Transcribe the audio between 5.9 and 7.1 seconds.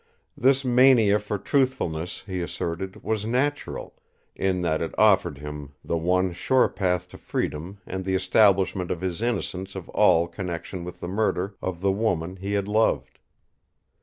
one sure path